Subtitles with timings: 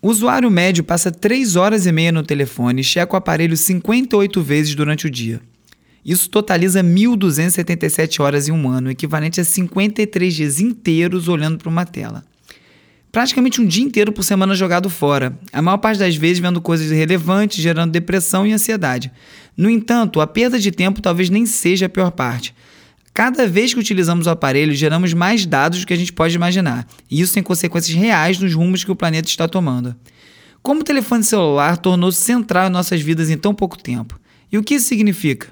[0.00, 4.40] O usuário médio passa 3 horas e meia no telefone e checa o aparelho 58
[4.40, 5.40] vezes durante o dia.
[6.04, 11.84] Isso totaliza 1.277 horas em um ano, equivalente a 53 dias inteiros olhando para uma
[11.84, 12.24] tela.
[13.10, 16.92] Praticamente um dia inteiro por semana jogado fora, a maior parte das vezes vendo coisas
[16.92, 19.10] irrelevantes, gerando depressão e ansiedade.
[19.56, 22.54] No entanto, a perda de tempo talvez nem seja a pior parte.
[23.18, 26.86] Cada vez que utilizamos o aparelho, geramos mais dados do que a gente pode imaginar,
[27.10, 29.96] e isso tem consequências reais nos rumos que o planeta está tomando.
[30.62, 34.20] Como o telefone celular tornou-se central em nossas vidas em tão pouco tempo?
[34.52, 35.48] E o que isso significa?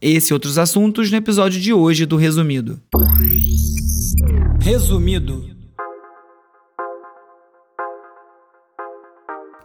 [0.00, 2.82] Esse e outros assuntos no episódio de hoje do Resumido.
[4.60, 5.54] Resumido.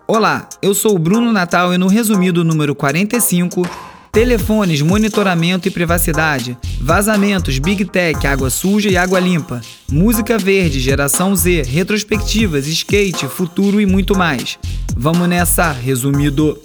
[0.07, 6.57] Olá, eu sou o Bruno Natal e no Resumido número 45, telefones, monitoramento e privacidade,
[6.81, 13.79] vazamentos, Big Tech, água suja e água limpa, música verde, geração Z, retrospectivas, skate, futuro
[13.79, 14.57] e muito mais.
[14.95, 16.59] Vamos nessa, resumido.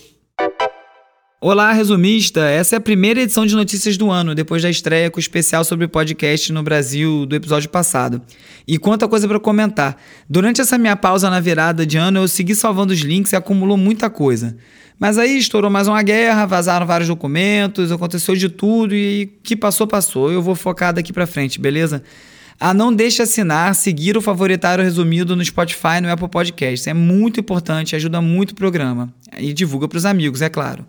[1.41, 2.41] Olá, resumista!
[2.41, 5.63] Essa é a primeira edição de notícias do ano, depois da estreia com o especial
[5.63, 8.23] sobre podcast no Brasil do episódio passado.
[8.67, 10.01] E quanta coisa para comentar.
[10.27, 13.77] Durante essa minha pausa na virada de ano, eu segui salvando os links e acumulou
[13.77, 14.57] muita coisa.
[14.99, 19.87] Mas aí estourou mais uma guerra, vazaram vários documentos, aconteceu de tudo e que passou,
[19.87, 20.31] passou.
[20.31, 22.03] Eu vou focar daqui para frente, beleza?
[22.59, 24.23] Ah, não deixe assinar, seguir o
[24.83, 26.87] resumido no Spotify no Apple Podcasts.
[26.87, 29.13] É muito importante, ajuda muito o programa.
[29.37, 30.87] E divulga para os amigos, é claro.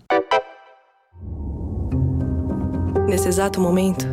[3.07, 4.05] Nesse exato momento,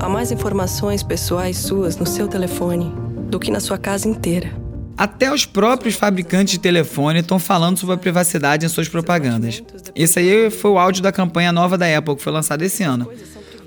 [0.00, 2.92] há mais informações pessoais suas no seu telefone
[3.30, 4.61] do que na sua casa inteira.
[4.96, 9.62] Até os próprios fabricantes de telefone estão falando sobre a privacidade em suas propagandas.
[9.94, 13.08] Esse aí foi o áudio da campanha nova da Apple, que foi lançada esse ano.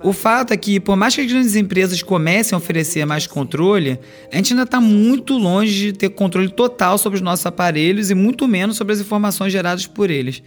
[0.03, 3.99] O fato é que, por mais que as grandes empresas comecem a oferecer mais controle,
[4.31, 8.15] a gente ainda está muito longe de ter controle total sobre os nossos aparelhos e
[8.15, 10.43] muito menos sobre as informações geradas por eles.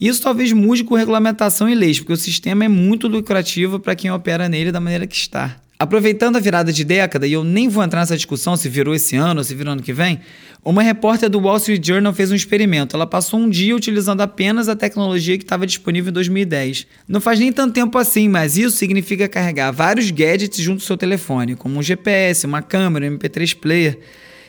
[0.00, 4.10] Isso talvez mude com regulamentação e leis, porque o sistema é muito lucrativo para quem
[4.10, 5.61] opera nele da maneira que está.
[5.82, 9.16] Aproveitando a virada de década, e eu nem vou entrar nessa discussão se virou esse
[9.16, 10.20] ano ou se virou ano que vem,
[10.64, 12.94] uma repórter do Wall Street Journal fez um experimento.
[12.94, 16.86] Ela passou um dia utilizando apenas a tecnologia que estava disponível em 2010.
[17.08, 20.96] Não faz nem tanto tempo assim, mas isso significa carregar vários gadgets junto ao seu
[20.96, 23.98] telefone, como um GPS, uma câmera, um MP3 player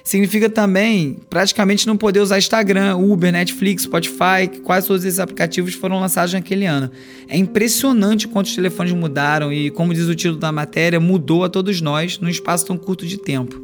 [0.04, 5.74] significa também praticamente não poder usar Instagram, Uber, Netflix, Spotify, que quase todos esses aplicativos
[5.74, 6.92] foram lançados naquele ano.
[7.28, 11.80] É impressionante quantos telefones mudaram e, como diz o título da matéria, mudou a todos
[11.80, 13.62] nós num espaço tão curto de tempo.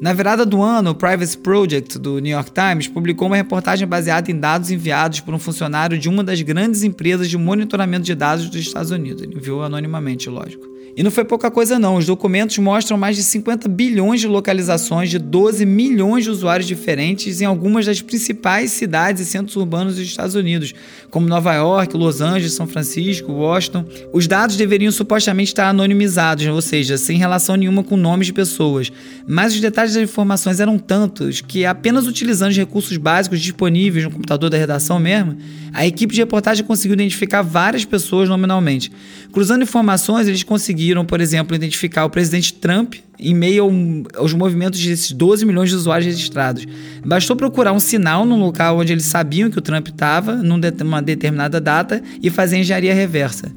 [0.00, 4.32] Na virada do ano, o Privacy Project do New York Times publicou uma reportagem baseada
[4.32, 8.50] em dados enviados por um funcionário de uma das grandes empresas de monitoramento de dados
[8.50, 9.22] dos Estados Unidos.
[9.22, 10.71] Ele enviou anonimamente, lógico.
[10.94, 15.08] E não foi pouca coisa não, os documentos mostram mais de 50 bilhões de localizações
[15.08, 20.04] de 12 milhões de usuários diferentes em algumas das principais cidades e centros urbanos dos
[20.04, 20.74] Estados Unidos,
[21.10, 23.86] como Nova York, Los Angeles, São Francisco, Washington.
[24.12, 28.92] Os dados deveriam supostamente estar anonimizados, ou seja, sem relação nenhuma com nomes de pessoas,
[29.26, 34.10] mas os detalhes das informações eram tantos que apenas utilizando os recursos básicos disponíveis no
[34.10, 35.38] computador da redação mesmo,
[35.72, 38.92] a equipe de reportagem conseguiu identificar várias pessoas nominalmente.
[39.32, 40.71] Cruzando informações, eles conseguiram,
[41.04, 43.70] por exemplo, identificar o presidente Trump em meio
[44.16, 46.66] aos movimentos desses 12 milhões de usuários registrados.
[47.04, 51.60] Bastou procurar um sinal no local onde eles sabiam que o Trump estava, numa determinada
[51.60, 53.52] data, e fazer engenharia reversa.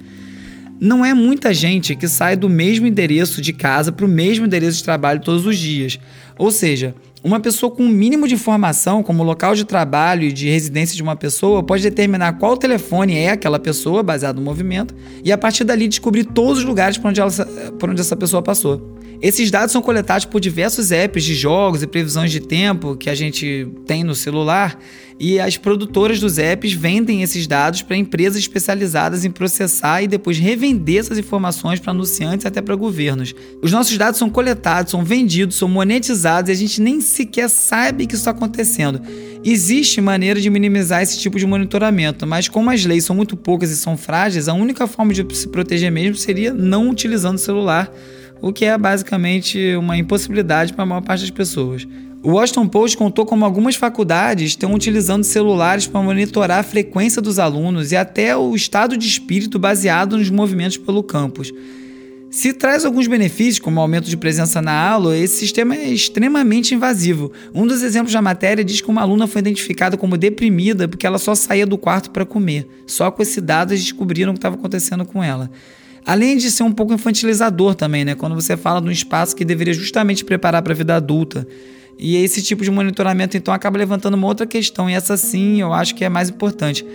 [0.80, 4.78] Não é muita gente que sai do mesmo endereço de casa para o mesmo endereço
[4.78, 6.00] de trabalho todos os dias.
[6.38, 6.94] Ou seja,
[7.24, 10.96] uma pessoa com um mínimo de informação, como o local de trabalho e de residência
[10.96, 14.94] de uma pessoa, pode determinar qual telefone é aquela pessoa, baseado no movimento,
[15.24, 17.32] e a partir dali descobrir todos os lugares por onde, ela,
[17.80, 18.96] por onde essa pessoa passou.
[19.22, 23.16] Esses dados são coletados por diversos apps de jogos e previsões de tempo que a
[23.16, 24.78] gente tem no celular
[25.18, 30.38] e as produtoras dos apps vendem esses dados para empresas especializadas em processar e depois
[30.38, 33.34] revender essas informações para anunciantes até para governos.
[33.62, 38.06] Os nossos dados são coletados, são vendidos, são monetizados e a gente nem sequer sabe
[38.06, 39.02] que isso está acontecendo.
[39.44, 43.72] Existe maneira de minimizar esse tipo de monitoramento, mas como as leis são muito poucas
[43.72, 47.90] e são frágeis, a única forma de se proteger mesmo seria não utilizando o celular
[48.42, 51.88] o que é basicamente uma impossibilidade para a maior parte das pessoas.
[52.24, 57.38] O Washington Post contou como algumas faculdades estão utilizando celulares para monitorar a frequência dos
[57.38, 61.54] alunos e até o estado de espírito baseado nos movimentos pelo campus.
[62.32, 67.32] Se traz alguns benefícios, como aumento de presença na aula, esse sistema é extremamente invasivo.
[67.54, 71.18] Um dos exemplos da matéria diz que uma aluna foi identificada como deprimida porque ela
[71.18, 72.68] só saía do quarto para comer.
[72.88, 75.50] Só com esse dado eles descobriram o que estava acontecendo com ela.
[76.06, 78.14] Além de ser um pouco infantilizador também, né?
[78.14, 81.48] Quando você fala de um espaço que deveria justamente preparar para a vida adulta.
[81.98, 85.74] E esse tipo de monitoramento, então, acaba levantando uma outra questão, e essa sim eu
[85.74, 86.86] acho que é mais importante.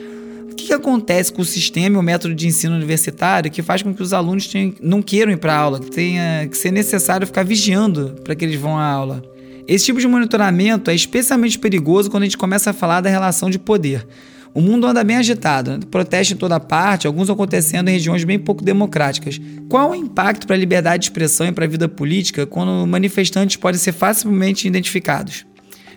[0.51, 3.83] O que, que acontece com o sistema e o método de ensino universitário que faz
[3.83, 6.71] com que os alunos tenham, não queiram ir para a aula, que tenha que ser
[6.71, 9.23] necessário ficar vigiando para que eles vão à aula?
[9.67, 13.49] Esse tipo de monitoramento é especialmente perigoso quando a gente começa a falar da relação
[13.49, 14.07] de poder.
[14.53, 15.81] O mundo anda bem agitado, né?
[15.91, 19.41] protestos em toda parte, alguns acontecendo em regiões bem pouco democráticas.
[19.69, 23.57] Qual o impacto para a liberdade de expressão e para a vida política quando manifestantes
[23.57, 25.47] podem ser facilmente identificados?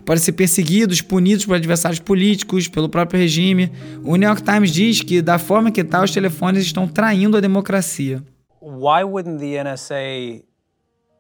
[0.05, 3.71] Podem ser perseguidos, punidos por adversários políticos, pelo próprio regime.
[4.03, 7.41] O New York Times diz que, da forma que está, os telefones estão traindo a
[7.41, 8.21] democracia.
[8.61, 10.43] Why wouldn't the NSA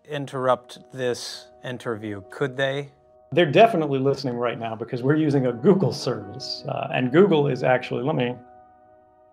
[0.09, 2.21] interrupt this interview?
[2.37, 2.89] Could they?
[3.33, 6.63] They're definitely listening right now because we're using a Google service.
[6.67, 8.35] Uh, and Google is actually, let me,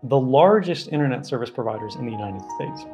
[0.05, 2.87] the largest internet service providers in the United States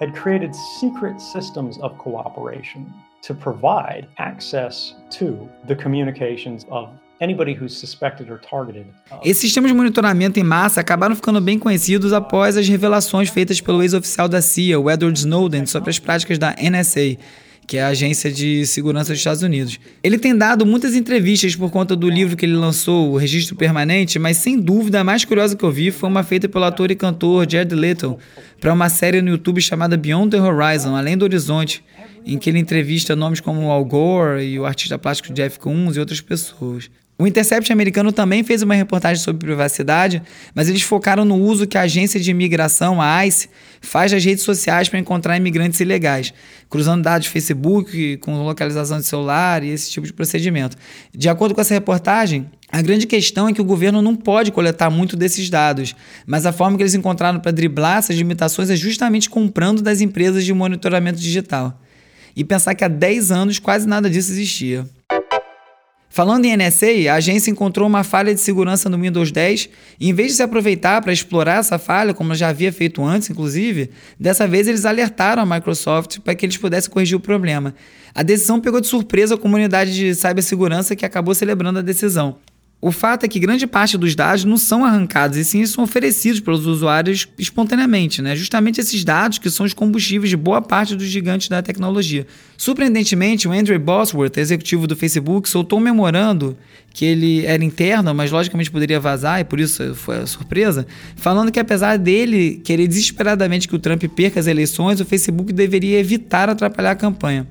[0.00, 2.90] had created secret systems of cooperation
[3.20, 6.88] to provide access to the communications of
[7.20, 8.86] anybody who's suspected or targeted.
[9.22, 13.82] Esses sistemas de monitoramento em massa acabaram ficando bem conhecidos após as revelações feitas pelo
[13.82, 17.18] ex-oficial da CIA, o Edward Snowden, sobre as práticas da NSA,
[17.66, 19.78] que é a agência de segurança dos Estados Unidos.
[20.02, 24.18] Ele tem dado muitas entrevistas por conta do livro que ele lançou, O Registro Permanente,
[24.18, 26.94] mas sem dúvida a mais curiosa que eu vi foi uma feita pelo ator e
[26.94, 28.18] cantor Jared Leto
[28.60, 31.82] para uma série no YouTube chamada Beyond the Horizon, Além do Horizonte,
[32.24, 36.00] em que ele entrevista nomes como Al Gore e o artista plástico Jeff Koons e
[36.00, 36.90] outras pessoas.
[37.16, 40.20] O Intercept americano também fez uma reportagem sobre privacidade,
[40.52, 43.48] mas eles focaram no uso que a agência de imigração, a ICE,
[43.80, 46.34] faz das redes sociais para encontrar imigrantes ilegais,
[46.68, 50.76] cruzando dados Facebook com localização de celular e esse tipo de procedimento.
[51.14, 54.90] De acordo com essa reportagem, a grande questão é que o governo não pode coletar
[54.90, 55.94] muito desses dados,
[56.26, 60.44] mas a forma que eles encontraram para driblar essas limitações é justamente comprando das empresas
[60.44, 61.80] de monitoramento digital.
[62.34, 64.84] E pensar que há 10 anos quase nada disso existia.
[66.14, 69.68] Falando em NSA, a agência encontrou uma falha de segurança no Windows 10
[69.98, 73.30] e, em vez de se aproveitar para explorar essa falha, como já havia feito antes,
[73.30, 77.74] inclusive, dessa vez eles alertaram a Microsoft para que eles pudessem corrigir o problema.
[78.14, 82.36] A decisão pegou de surpresa a comunidade de cibersegurança que acabou celebrando a decisão.
[82.80, 86.38] O fato é que grande parte dos dados não são arrancados, e sim são oferecidos
[86.38, 88.36] pelos usuários espontaneamente, né?
[88.36, 92.26] Justamente esses dados que são os combustíveis de boa parte dos gigantes da tecnologia.
[92.58, 96.58] Surpreendentemente, o Andrew Bosworth, executivo do Facebook, soltou um memorando
[96.92, 100.86] que ele era interno, mas logicamente poderia vazar, e por isso foi a surpresa,
[101.16, 105.98] falando que apesar dele querer desesperadamente que o Trump perca as eleições, o Facebook deveria
[105.98, 107.46] evitar atrapalhar a campanha.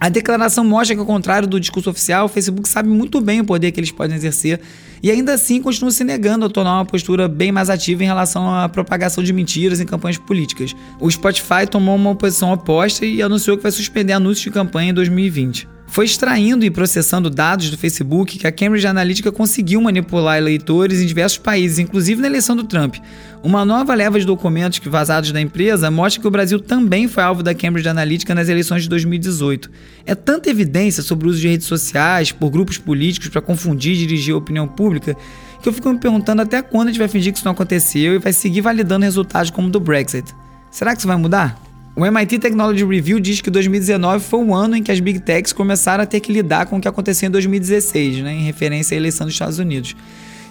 [0.00, 3.44] A declaração mostra que, ao contrário do discurso oficial, o Facebook sabe muito bem o
[3.44, 4.60] poder que eles podem exercer
[5.02, 8.52] e ainda assim continua se negando a tornar uma postura bem mais ativa em relação
[8.52, 10.74] à propagação de mentiras em campanhas políticas.
[11.00, 14.94] O Spotify tomou uma posição oposta e anunciou que vai suspender anúncios de campanha em
[14.94, 15.77] 2020.
[15.88, 21.06] Foi extraindo e processando dados do Facebook que a Cambridge Analytica conseguiu manipular eleitores em
[21.06, 22.96] diversos países, inclusive na eleição do Trump.
[23.42, 27.22] Uma nova leva de documentos que vazados da empresa mostra que o Brasil também foi
[27.22, 29.70] alvo da Cambridge Analytica nas eleições de 2018.
[30.04, 33.98] É tanta evidência sobre o uso de redes sociais por grupos políticos para confundir e
[33.98, 35.16] dirigir a opinião pública
[35.62, 38.14] que eu fico me perguntando até quando a gente vai fingir que isso não aconteceu
[38.14, 40.34] e vai seguir validando resultados como o do Brexit.
[40.70, 41.67] Será que isso vai mudar?
[41.98, 45.52] O MIT Technology Review diz que 2019 foi o ano em que as Big Techs
[45.52, 48.96] começaram a ter que lidar com o que aconteceu em 2016, né, em referência à
[48.96, 49.96] eleição dos Estados Unidos.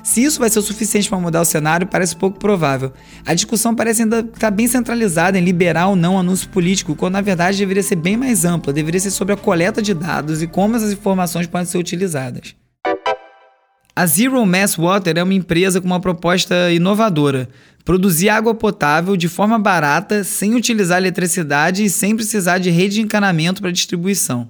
[0.03, 2.91] Se isso vai ser o suficiente para mudar o cenário, parece pouco provável.
[3.25, 7.13] A discussão parece ainda estar tá bem centralizada em liberar ou não anúncio político, quando
[7.13, 10.47] na verdade deveria ser bem mais ampla, deveria ser sobre a coleta de dados e
[10.47, 12.55] como essas informações podem ser utilizadas.
[13.95, 17.47] A Zero Mass Water é uma empresa com uma proposta inovadora.
[17.87, 23.01] Produzir água potável de forma barata, sem utilizar eletricidade e sem precisar de rede de
[23.01, 24.49] encanamento para distribuição.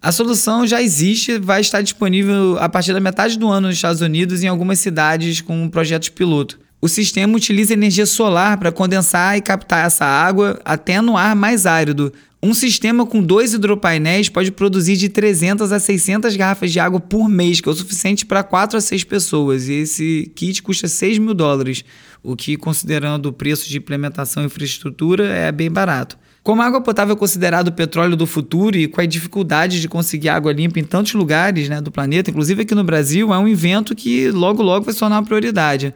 [0.00, 4.00] A solução já existe vai estar disponível a partir da metade do ano nos Estados
[4.00, 6.58] Unidos em algumas cidades com projetos piloto.
[6.80, 11.66] O sistema utiliza energia solar para condensar e captar essa água até no ar mais
[11.66, 12.10] árido,
[12.42, 17.28] um sistema com dois hidropainéis pode produzir de 300 a 600 garrafas de água por
[17.28, 19.68] mês, que é o suficiente para 4 a 6 pessoas.
[19.68, 21.84] E esse kit custa 6 mil dólares,
[22.20, 26.18] o que, considerando o preço de implementação e infraestrutura, é bem barato.
[26.42, 29.88] Como a água potável é considerado o petróleo do futuro e com a dificuldade de
[29.88, 33.46] conseguir água limpa em tantos lugares né, do planeta, inclusive aqui no Brasil, é um
[33.46, 35.94] invento que logo logo vai se tornar uma prioridade.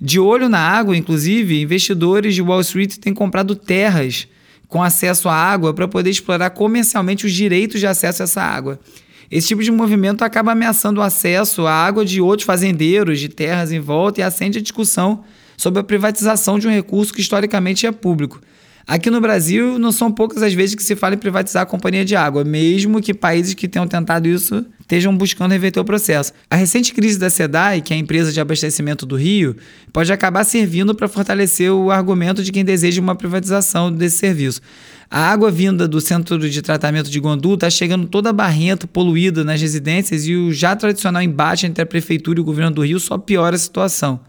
[0.00, 4.26] De olho na água, inclusive, investidores de Wall Street têm comprado terras
[4.74, 8.80] com acesso à água para poder explorar comercialmente os direitos de acesso a essa água.
[9.30, 13.70] Esse tipo de movimento acaba ameaçando o acesso à água de outros fazendeiros de terras
[13.70, 15.22] em volta e acende a discussão
[15.56, 18.40] sobre a privatização de um recurso que historicamente é público.
[18.86, 22.04] Aqui no Brasil, não são poucas as vezes que se fala em privatizar a companhia
[22.04, 26.34] de água, mesmo que países que tenham tentado isso estejam buscando reverter o processo.
[26.50, 29.56] A recente crise da SEDAI, que é a empresa de abastecimento do Rio,
[29.90, 34.60] pode acabar servindo para fortalecer o argumento de quem deseja uma privatização desse serviço.
[35.10, 39.62] A água vinda do centro de tratamento de Guandu está chegando toda barrenta, poluída nas
[39.62, 43.16] residências e o já tradicional embate entre a prefeitura e o governo do Rio só
[43.16, 44.20] piora a situação.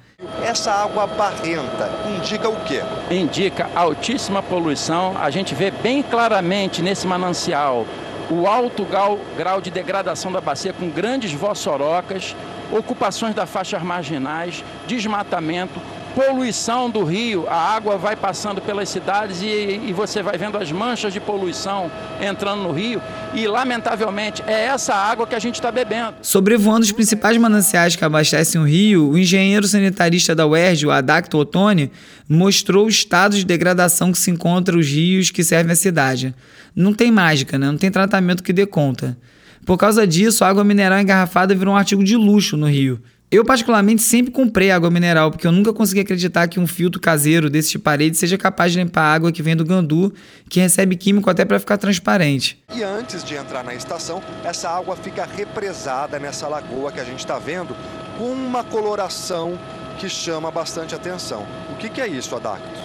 [0.43, 2.81] Essa água barrenta indica o quê?
[3.09, 5.15] Indica altíssima poluição.
[5.19, 7.85] A gente vê bem claramente nesse manancial
[8.29, 12.35] o alto grau, de degradação da bacia com grandes vossorocas,
[12.71, 15.79] ocupações das faixas marginais, desmatamento,
[16.15, 20.71] poluição do rio, a água vai passando pelas cidades e, e, você vai vendo as
[20.71, 21.91] manchas de poluição
[22.21, 23.01] entrando no rio
[23.33, 26.15] e, lamentavelmente, é essa água que a gente está bebendo.
[26.21, 31.37] Sobrevoando os principais mananciais que abastecem o rio, o engenheiro sanitarista da UERJ, o Adacto
[31.37, 31.91] Ottoni,
[32.29, 36.33] mostrou o estado de degradação que se encontra os rios que servem a cidade.
[36.73, 37.67] Não tem mágica, né?
[37.67, 39.17] não tem tratamento que dê conta.
[39.65, 43.01] Por causa disso, a água mineral engarrafada virou um artigo de luxo no rio.
[43.31, 47.49] Eu, particularmente, sempre comprei água mineral, porque eu nunca consegui acreditar que um filtro caseiro
[47.49, 50.13] desse de parede seja capaz de limpar a água que vem do Gandu,
[50.47, 52.63] que recebe químico até para ficar transparente.
[52.73, 57.19] E antes de entrar na estação, essa água fica represada nessa lagoa que a gente
[57.19, 57.75] está vendo,
[58.17, 59.59] com uma coloração
[59.97, 61.45] que chama bastante atenção.
[61.71, 62.79] O que, que é isso, Adacto?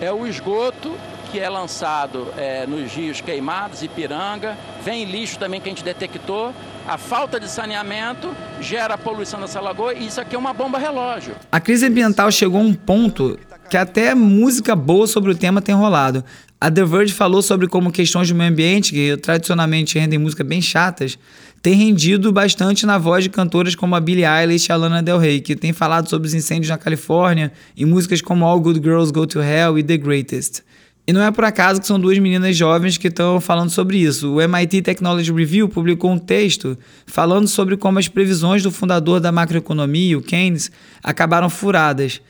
[0.00, 0.96] É o esgoto
[1.32, 6.54] que é lançado é, nos rios queimados, Ipiranga, vem lixo também que a gente detectou,
[6.86, 10.78] a falta de saneamento gera a poluição dessa lagoa e isso aqui é uma bomba
[10.78, 11.34] relógio.
[11.50, 13.38] A crise ambiental chegou a um ponto
[13.70, 16.22] que até música boa sobre o tema tem rolado.
[16.60, 20.62] A The Verge falou sobre como questões do meio ambiente, que tradicionalmente rendem música bem
[20.62, 21.18] chatas,
[21.60, 25.18] têm rendido bastante na voz de cantoras como a Billie Eilish e a Lana Del
[25.18, 29.12] Rey, que têm falado sobre os incêndios na Califórnia em músicas como All Good Girls
[29.12, 30.62] Go to Hell e The Greatest.
[31.06, 34.32] E não é por acaso que são duas meninas jovens que estão falando sobre isso.
[34.32, 39.30] O MIT Technology Review publicou um texto falando sobre como as previsões do fundador da
[39.30, 40.70] macroeconomia, o Keynes,
[41.02, 42.22] acabaram furadas.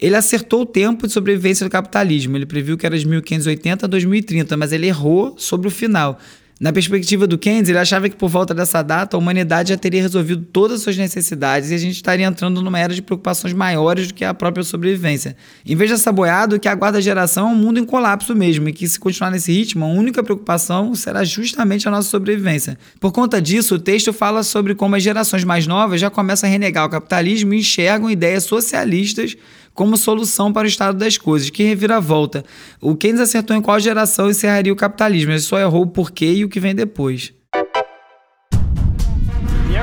[0.00, 2.36] Ele acertou o tempo de sobrevivência do capitalismo.
[2.36, 6.18] Ele previu que era de 1580 a 2030, mas ele errou sobre o final.
[6.60, 10.00] Na perspectiva do Keynes, ele achava que por volta dessa data a humanidade já teria
[10.00, 14.06] resolvido todas as suas necessidades e a gente estaria entrando numa era de preocupações maiores
[14.06, 15.36] do que a própria sobrevivência.
[15.66, 18.68] Em vez dessa boiada, o que aguarda a geração é um mundo em colapso mesmo,
[18.68, 22.78] e que se continuar nesse ritmo, a única preocupação será justamente a nossa sobrevivência.
[23.00, 26.52] Por conta disso, o texto fala sobre como as gerações mais novas já começam a
[26.52, 29.36] renegar o capitalismo e enxergam ideias socialistas
[29.74, 31.50] como solução para o estado das coisas.
[31.50, 32.44] Que reviravolta.
[32.80, 36.44] O Keynes acertou em qual geração encerraria o capitalismo, ele só errou o porquê e
[36.44, 37.34] o que vem depois.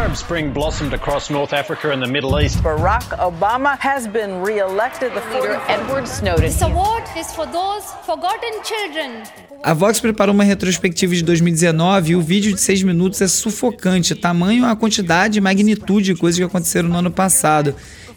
[0.02, 2.60] Arab Spring blossomed across North Africa and the Middle East.
[2.64, 5.12] Barack Obama has been re-elected.
[5.14, 6.46] The leader Edward Snowden.
[6.46, 9.24] This award is for those forgotten children.
[9.64, 14.16] A Vox preparou uma retrospectiva de 2019 e o vídeo de 6 minutos é sufocante,
[14.16, 17.76] tamanho a quantidade e magnitude de coisas que aconteceram no ano passado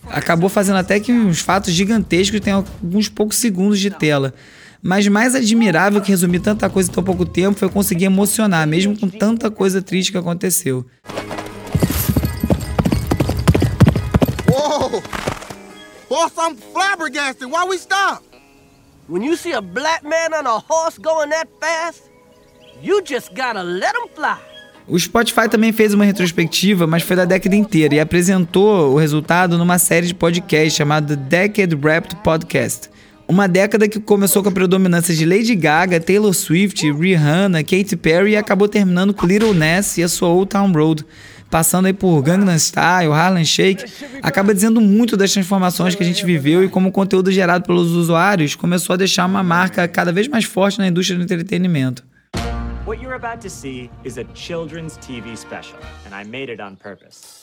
[0.09, 4.35] acabou fazendo até que uns fatos gigantescos tenham alguns poucos segundos de tela.
[4.83, 8.99] Mas mais admirável que resumir tanta coisa em tão pouco tempo foi conseguir emocionar, mesmo
[8.99, 10.85] com tanta coisa triste que aconteceu.
[14.47, 15.03] Whoa!
[16.09, 17.51] Boss, I'm flabbergasted.
[17.51, 18.23] Why we stop?
[19.09, 22.03] When you see a black man on a horse going that fast,
[22.83, 24.39] you just gotta let him fly.
[24.87, 29.57] O Spotify também fez uma retrospectiva, mas foi da década inteira, e apresentou o resultado
[29.57, 32.91] numa série de podcasts chamada Decade Wrapped Podcast.
[33.27, 38.33] Uma década que começou com a predominância de Lady Gaga, Taylor Swift, Rihanna, Katy Perry
[38.33, 41.03] e acabou terminando com Little Ness e a sua Old Town Road,
[41.51, 43.87] passando aí por Gangnam Style, Harlem Shake,
[44.23, 47.93] acaba dizendo muito das transformações que a gente viveu e como o conteúdo gerado pelos
[47.93, 52.05] usuários começou a deixar uma marca cada vez mais forte na indústria do entretenimento.
[52.87, 56.77] What you're about to see is a children's TV special, and I made it on
[56.77, 57.43] purpose.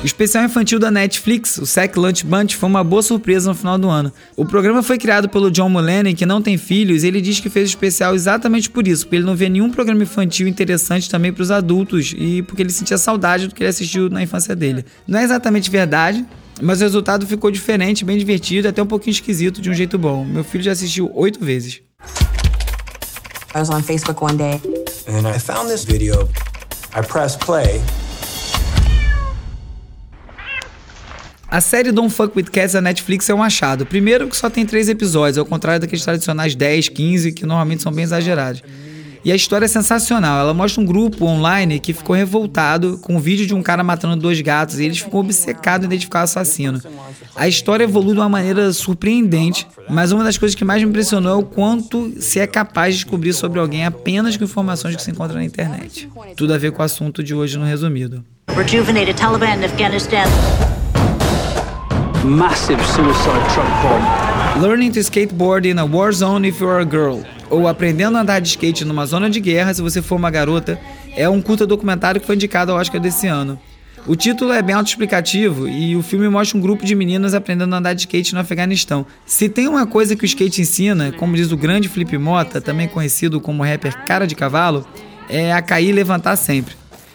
[0.00, 3.76] O especial infantil da Netflix, o Sack Lunch Bunch, foi uma boa surpresa no final
[3.76, 4.10] do ano.
[4.34, 7.50] O programa foi criado pelo John Mulaney, que não tem filhos, e ele diz que
[7.50, 11.30] fez o especial exatamente por isso, porque ele não vê nenhum programa infantil interessante também
[11.30, 14.86] para os adultos e porque ele sentia saudade do que ele assistiu na infância dele.
[15.06, 16.24] Não é exatamente verdade,
[16.62, 20.24] mas o resultado ficou diferente, bem divertido, até um pouquinho esquisito de um jeito bom.
[20.24, 21.82] Meu filho já assistiu oito vezes.
[23.58, 24.60] I was on Facebook one day.
[25.08, 26.28] And I found this video.
[26.94, 27.80] I pressed play.
[31.50, 33.84] A série Don't Fuck With Cats da Netflix é um achado.
[33.84, 37.90] Primeiro que só tem três episódios, ao contrário daqueles tradicionais 10, 15, que normalmente são
[37.90, 38.62] bem exagerados.
[39.24, 40.40] E a história é sensacional.
[40.40, 43.82] Ela mostra um grupo online que ficou revoltado com o um vídeo de um cara
[43.82, 46.80] matando dois gatos e eles ficam obcecados em identificar o assassino.
[47.34, 51.32] A história evolui de uma maneira surpreendente, mas uma das coisas que mais me impressionou
[51.32, 55.10] é o quanto se é capaz de descobrir sobre alguém apenas com informações que se
[55.10, 56.08] encontram na internet.
[56.36, 58.24] Tudo a ver com o assunto de hoje no resumido.
[58.56, 60.24] Rejuvenated Taliban Afghanistan.
[62.24, 64.27] Massive suicide truck bomb.
[64.60, 68.40] Learning to skateboard in a war zone if you're a girl ou Aprendendo a Andar
[68.40, 70.80] de Skate numa Zona de Guerra se você for uma garota,
[71.16, 73.56] é um curta documentário que foi indicado ao Oscar desse ano.
[74.04, 77.78] O título é bem autoexplicativo e o filme mostra um grupo de meninas aprendendo a
[77.78, 79.06] andar de skate no Afeganistão.
[79.24, 82.88] Se tem uma coisa que o skate ensina, como diz o grande Flip Mota, também
[82.88, 84.84] conhecido como rapper Cara de Cavalo,
[85.28, 86.74] é a cair e levantar sempre.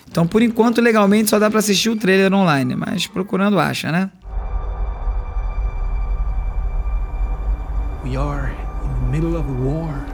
[0.09, 4.09] Então, por enquanto, legalmente só dá para assistir o trailer online, mas procurando acha, né?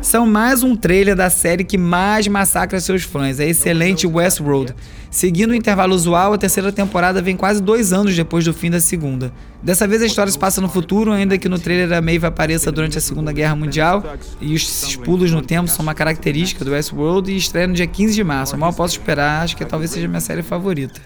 [0.02, 4.76] São mais um trailer da série que mais massacra seus fãs, a excelente Westworld.
[5.10, 8.80] Seguindo o intervalo usual, a terceira temporada vem quase dois anos depois do fim da
[8.80, 9.34] segunda.
[9.64, 12.72] Dessa vez a história se passa no futuro, ainda que no trailer a Maeve apareça
[12.72, 14.04] durante a Segunda Guerra Mundial,
[14.40, 18.14] e os pulos no tempo são uma característica do Westworld e estreia no dia 15
[18.14, 18.58] de março.
[18.58, 21.02] Mal posso esperar, acho que talvez seja minha série favorita.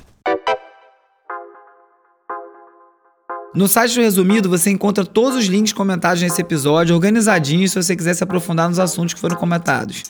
[3.56, 7.96] No site do Resumido você encontra todos os links comentados nesse episódio organizadinhos se você
[7.96, 10.02] quiser se aprofundar nos assuntos que foram comentados.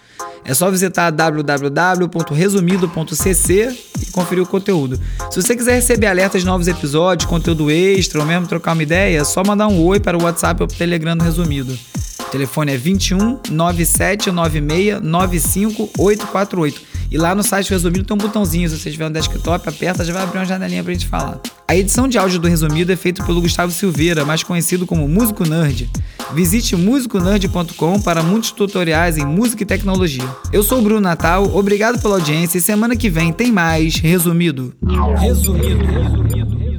[0.46, 4.98] É só visitar www.resumido.cc e conferir o conteúdo.
[5.30, 9.20] Se você quiser receber alertas de novos episódios, conteúdo extra ou mesmo trocar uma ideia,
[9.20, 11.78] é só mandar um oi para o WhatsApp ou para o Telegram do Resumido.
[12.22, 16.93] O telefone é 21 97 96 95 848.
[17.12, 18.70] E lá no site do Resumido tem um botãozinho.
[18.70, 21.40] Se você tiver um desktop, aperta, já vai abrir uma janelinha pra gente falar.
[21.68, 25.48] A edição de áudio do Resumido é feita pelo Gustavo Silveira, mais conhecido como Músico
[25.48, 25.90] Nerd.
[26.34, 30.28] Visite musiconerd.com para muitos tutoriais em música e tecnologia.
[30.52, 34.74] Eu sou o Bruno Natal, obrigado pela audiência e semana que vem tem mais Resumido.
[35.20, 35.86] Resumido.
[35.86, 36.73] Resumido.